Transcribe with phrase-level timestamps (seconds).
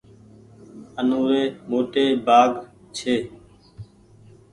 [0.99, 2.51] آ نوري موٽي ڀآگ
[2.95, 3.15] ڇي۔